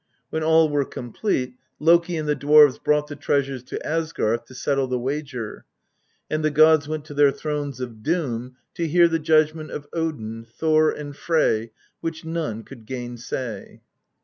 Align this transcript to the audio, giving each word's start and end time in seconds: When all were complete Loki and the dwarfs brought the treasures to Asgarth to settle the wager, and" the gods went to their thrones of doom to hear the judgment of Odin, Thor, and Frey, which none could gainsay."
When 0.31 0.41
all 0.41 0.67
were 0.67 0.83
complete 0.83 1.53
Loki 1.79 2.17
and 2.17 2.27
the 2.27 2.33
dwarfs 2.33 2.79
brought 2.79 3.05
the 3.05 3.15
treasures 3.15 3.61
to 3.65 3.77
Asgarth 3.87 4.45
to 4.45 4.55
settle 4.55 4.87
the 4.87 4.97
wager, 4.97 5.63
and" 6.27 6.43
the 6.43 6.49
gods 6.49 6.87
went 6.87 7.05
to 7.05 7.13
their 7.13 7.29
thrones 7.31 7.79
of 7.79 8.01
doom 8.01 8.55
to 8.73 8.87
hear 8.87 9.07
the 9.07 9.19
judgment 9.19 9.69
of 9.69 9.85
Odin, 9.93 10.43
Thor, 10.43 10.89
and 10.89 11.15
Frey, 11.15 11.69
which 11.99 12.25
none 12.25 12.63
could 12.63 12.87
gainsay." 12.87 13.81